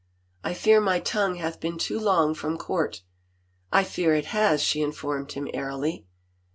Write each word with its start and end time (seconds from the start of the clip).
"I 0.43 0.55
fear 0.55 0.81
my 0.81 0.99
tongue 0.99 1.35
hath 1.35 1.59
been 1.59 1.77
too 1.77 1.99
long 1.99 2.33
from 2.33 2.57
court."" 2.57 3.03
I 3.71 3.83
fear 3.83 4.15
it 4.15 4.25
has 4.25 4.57
1" 4.57 4.57
she 4.65 4.81
informed 4.81 5.33
him 5.33 5.47
airily. 5.53 6.07